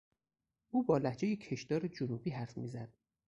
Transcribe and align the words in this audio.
او 0.71 0.83
با 0.83 0.97
لهجهی 0.97 1.35
کشدار 1.37 1.87
جنوبی 1.87 2.29
حرف 2.29 2.57
میزد. 2.57 2.93